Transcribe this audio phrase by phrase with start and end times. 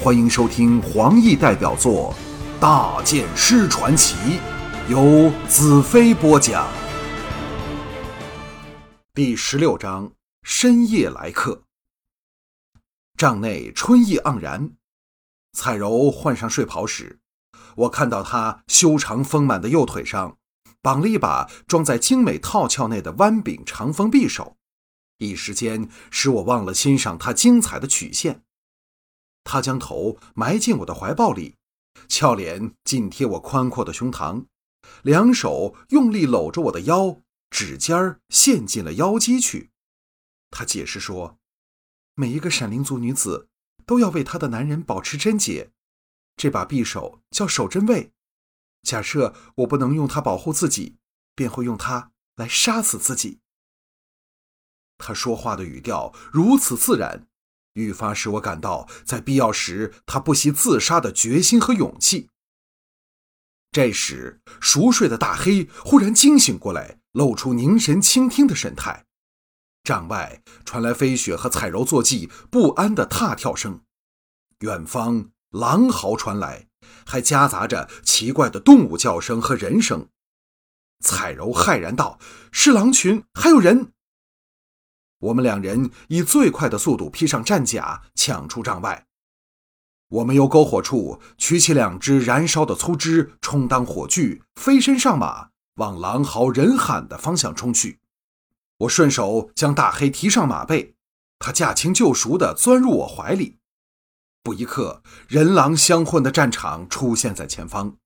[0.00, 2.14] 欢迎收听黄奕代表作
[2.60, 4.14] 《大剑师传奇》，
[4.88, 6.68] 由子飞播讲。
[9.12, 10.12] 第十六章：
[10.44, 11.64] 深夜来客。
[13.16, 14.70] 帐内春意盎然，
[15.52, 17.18] 彩柔换上睡袍时，
[17.74, 20.36] 我看到她修长丰满的右腿上
[20.80, 24.54] 绑了一把装在精美套鞘内的弯柄长锋匕首。
[25.18, 28.44] 一时间，使我忘了欣赏它精彩的曲线。
[29.50, 31.56] 他将头埋进我的怀抱里，
[32.06, 34.44] 俏脸紧贴我宽阔的胸膛，
[35.02, 39.70] 两手用力搂着我的腰，指尖儿陷进了腰肌去。
[40.50, 41.38] 他解释说
[42.14, 43.48] ：“每一个闪灵族女子
[43.86, 45.70] 都要为她的男人保持贞洁，
[46.36, 48.12] 这把匕首叫守贞卫。
[48.82, 50.98] 假设我不能用它保护自己，
[51.34, 53.40] 便会用它来杀死自己。”
[54.98, 57.26] 他说话的语调如此自然，
[57.78, 62.28] 愈发使我感到在必要时他不惜自杀的决心和勇气。
[63.70, 69.04] 这时，熟睡的大黑忽然惊醒过来，露出凝神倾听的神态。
[69.84, 73.82] 帐外传来飞雪和彩柔坐骑不安的踏跳声，
[74.60, 76.66] 远方狼嚎传来，
[77.06, 80.08] 还夹杂着奇怪的动物叫声和人声。
[81.00, 82.18] 彩柔骇然道
[82.50, 83.92] ：“是狼群，还有人！”
[85.18, 89.06] 我们两人以最快的速度披上战甲，抢出帐外。
[90.08, 97.98] 我们由篝火处取起两只燃烧的粗枝，充当火炬，飞身上马，往狼嚎人喊的方向冲去。
[98.78, 100.94] 我顺手将大黑提上马背，
[101.40, 103.58] 他驾轻就熟地钻入我怀里。
[104.42, 107.96] 不一刻，人狼相混的战场出现在前方。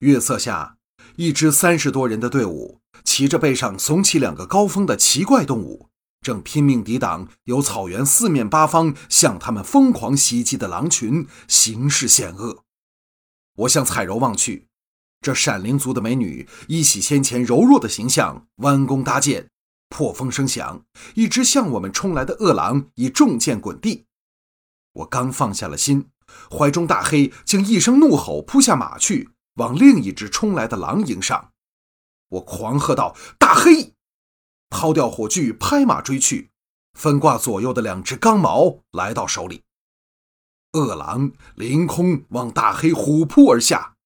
[0.00, 0.76] 月色下，
[1.16, 5.88] 一支三十多人的队伍骑着背上耸起两个高峰的奇怪动物。
[6.20, 12.64] 正拼命抵挡由草原四面八方向他们疯狂袭击的狼群，形势险恶。
[13.54, 14.68] 我向彩柔望去，
[15.20, 19.48] 这闪灵族的美女依袭先前柔弱的形象，弯弓搭箭。
[19.88, 20.84] 破风声响，
[21.14, 24.04] 一只向我们冲来的恶狼已中箭滚地。
[24.92, 26.10] 我刚放下了心，
[26.50, 31.52] 怀中大黑竟一声怒吼，扑下马去，往另一只冲来的狼迎上。
[32.28, 33.94] 我狂喝道：“大黑！”
[34.70, 36.50] 抛掉火炬，拍马追去，
[36.92, 39.64] 分挂左右的两只钢矛来到手里。
[40.72, 43.96] 恶狼凌空往大黑虎扑而下，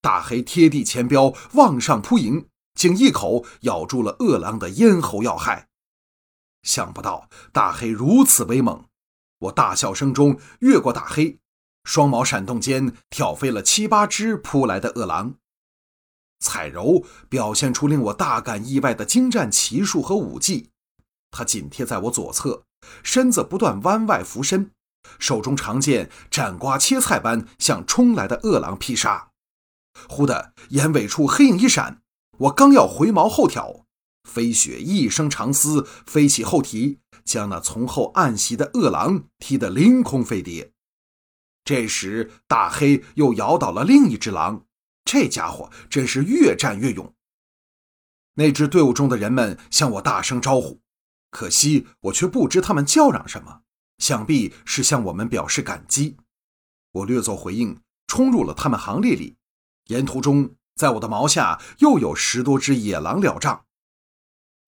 [0.00, 5.68] 大黑贴地前标，往上扑迎，竟一口咬住了恶狼的咽喉要害。
[6.62, 8.84] 想不到大黑如此威猛，
[9.38, 11.38] 我大笑声中越过大黑，
[11.84, 15.36] 双矛闪动间挑飞了七八只扑来的恶狼。
[16.40, 20.70] 彩柔表现出令我大感意外的精湛骑术和武技，
[21.30, 22.64] 她紧贴在我左侧，
[23.02, 24.70] 身子不断弯外俯身，
[25.18, 29.28] 手中长剑斩瓜切菜般向冲来的恶狼劈杀。
[30.08, 32.00] 忽的眼尾处黑影一闪，
[32.38, 33.84] 我刚要回矛后挑，
[34.28, 40.72] 飞雪一声长嘶飞起后蹄，将那从后暗袭的恶狼踢得凌空飞跌。
[41.64, 44.64] 这时大黑又咬倒了另一只狼。
[45.12, 47.12] 这家伙真是越战越勇。
[48.34, 50.80] 那支队伍中的人们向我大声招呼，
[51.32, 53.62] 可惜我却不知他们叫嚷什么，
[53.98, 56.16] 想必是向我们表示感激。
[56.92, 59.36] 我略作回应，冲入了他们行列里。
[59.88, 63.64] 沿途中，在我的毛下又有十多只野狼了帐。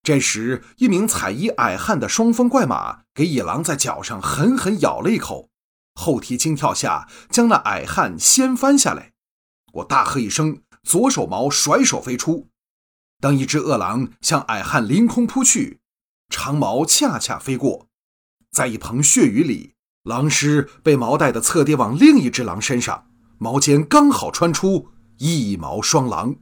[0.02, 5.50] 这时，一名彩衣矮汉的双峰怪马给野狼在脚上狠狠咬了一口，
[5.94, 9.11] 后蹄惊跳下，将那矮汉掀翻下来。
[9.72, 12.48] 我大喝一声，左手矛甩手飞出。
[13.20, 15.80] 当一只恶狼向矮汉凌空扑去，
[16.28, 17.86] 长矛恰恰飞过，
[18.50, 23.06] 在一旁血雨里，狼尸被矛带的侧跌往另一只狼身上，
[23.38, 24.88] 矛尖刚好穿出，
[25.18, 26.36] 一矛双狼。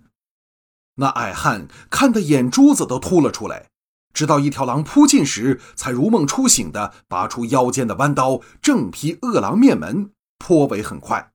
[0.97, 3.69] 那矮汉看得眼珠子都凸了出来，
[4.13, 11.30] 直到一条狼扑近时，才如梦初醒的拔出腰间的弯刀，正劈恶狼面门，颇为很快。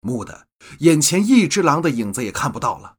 [0.00, 0.46] 蓦地。
[0.80, 2.96] 眼前一只狼的影子也看不到了。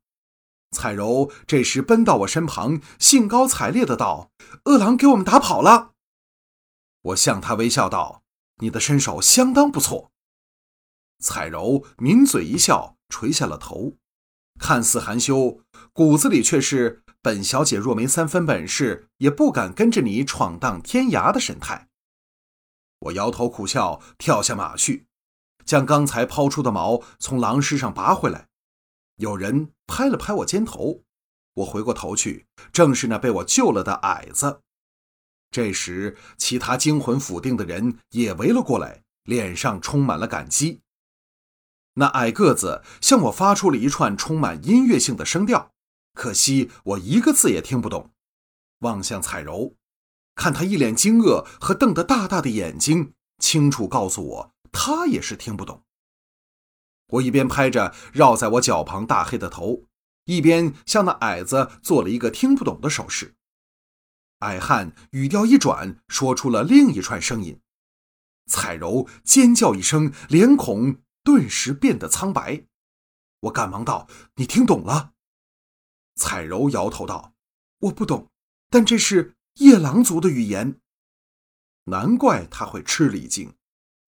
[0.72, 4.32] 彩柔这时奔到我身旁，兴高采烈的道
[4.66, 5.94] ：“恶狼给我们打跑了。”
[7.02, 8.24] 我向他微笑道
[8.62, 10.12] ：“你的身手相当不错。”
[11.20, 13.98] 彩柔抿嘴一笑，垂下了头，
[14.60, 15.62] 看似含羞，
[15.92, 21.90] 骨子里却是“本小姐若没三分本事，也不敢跟着你闯荡天涯”的神态。
[23.00, 25.09] 我摇头苦笑，跳下马去。
[25.70, 28.48] 将刚才抛出的矛从狼尸上拔回来，
[29.18, 31.04] 有人拍了拍我肩头，
[31.54, 34.62] 我回过头去，正是那被我救了的矮子。
[35.52, 40.82] 这时，其他惊魂甫定的人也围了过来，脸上充满了感激。
[41.94, 45.70] 那矮个子向我发出了一串充满音乐性的声调，
[46.16, 48.10] 可惜我一个字也听不懂。
[48.80, 49.76] 望向彩柔，
[50.34, 55.84] 看他一脸惊愕和瞪得大大的眼睛，清楚告诉我，他也是听不懂。
[57.08, 59.86] 我一边拍着绕在我脚旁大黑的头，
[60.26, 63.36] 一边向那矮子做了一个听不懂的手势。
[64.40, 67.60] 矮汉语调一转，说出了另一串声音。
[68.46, 72.66] 彩柔尖叫一声，脸孔顿时变得苍白。
[73.42, 75.14] 我赶忙道：“你听懂了？”
[76.16, 77.34] 彩柔摇头道
[77.80, 78.30] ：“我不懂，
[78.70, 80.80] 但这是夜郎族的语言。
[81.86, 83.54] 难怪他会吃了一惊。”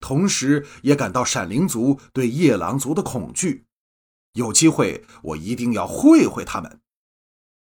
[0.00, 3.66] 同时也感到闪灵族对夜狼族的恐惧。
[4.32, 6.80] 有机会，我一定要会会他们。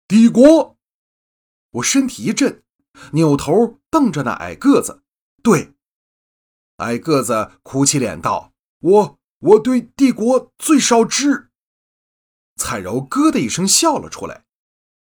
[0.07, 0.77] 帝国，
[1.71, 2.63] 我身体一震，
[3.13, 5.03] 扭头瞪着那矮个子。
[5.41, 5.73] 对，
[6.77, 11.50] 矮个子苦起脸道：“我我对帝国最少知。”
[12.57, 14.45] 彩柔咯的一声笑了出来，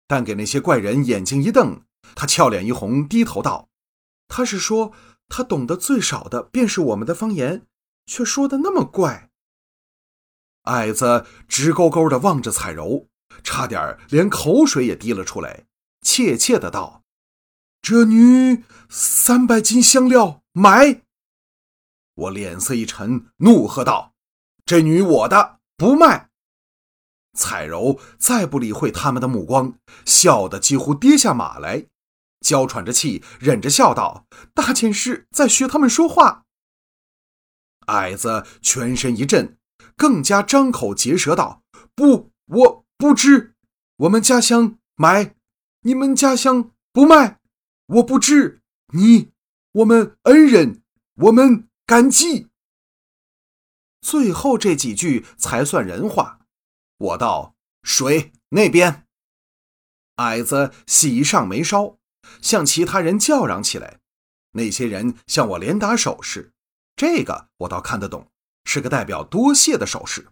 [0.06, 1.82] 但给那些怪人眼睛一瞪，
[2.14, 3.68] 他俏脸一红，低头道
[4.28, 4.92] ：“他是说。”
[5.28, 7.66] 他懂得最少的便是我们的方言，
[8.06, 9.30] 却说的那么怪。
[10.64, 13.08] 矮子直勾勾的望着彩柔，
[13.42, 15.66] 差点连口水也滴了出来，
[16.00, 17.02] 怯怯的道
[17.82, 21.02] ：“这女三百斤香料买。”
[22.14, 24.14] 我脸色一沉，怒喝道
[24.64, 26.30] ：“这女我的，不卖！”
[27.36, 31.86] 彩柔再不理会他们的目光，笑得几乎跌下马来。
[32.44, 36.44] 娇喘着气，忍着笑道：“大剑师在学他们说话。”
[37.88, 39.56] 矮子全身一震，
[39.96, 41.62] 更加张口结舌道
[41.96, 43.56] ：“不，我不知。
[43.96, 45.34] 我们家乡买，
[45.80, 47.40] 你们家乡不卖。
[47.86, 48.62] 我不知
[48.92, 49.32] 你，
[49.72, 50.82] 我们恩人，
[51.14, 52.48] 我们感激。”
[54.02, 56.40] 最后这几句才算人话。
[56.98, 59.06] 我道：“水那边。”
[60.16, 61.98] 矮子喜上眉梢。
[62.40, 64.00] 向其他人叫嚷起来，
[64.52, 66.52] 那些人向我连打手势，
[66.96, 68.30] 这个我倒看得懂，
[68.64, 70.28] 是个代表多谢的手势。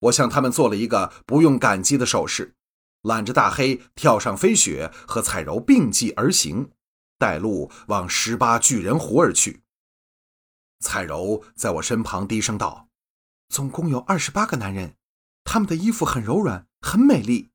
[0.00, 2.54] 我向他们做了一个不用感激的手势，
[3.02, 6.70] 揽着大黑跳上飞雪，和彩柔并继而行，
[7.18, 9.62] 带路往十八巨人湖而去。
[10.80, 12.90] 彩柔在我身旁低声道
[13.48, 14.96] ：“总共有二十八个男人，
[15.44, 17.50] 他们的衣服很柔软，很美丽。”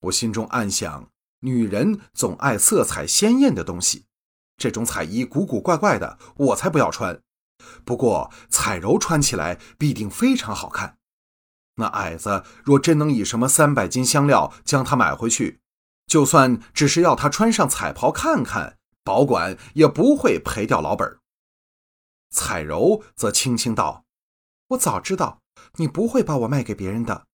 [0.00, 1.12] 我心中暗想。
[1.40, 4.06] 女人总爱色彩鲜艳的东西，
[4.56, 7.20] 这种彩衣古古怪怪的，我才不要穿。
[7.84, 10.98] 不过彩柔穿起来必定非常好看。
[11.76, 15.60] 那矮子若真能以什么三百斤香料将她买回去，
[16.06, 21.18] 就算只是要她穿上彩袍看看，保管也不会赔掉老本。
[22.30, 24.04] 彩柔则轻轻道
[24.68, 25.40] ：“我早知道
[25.76, 27.26] 你不会把我卖给别人的，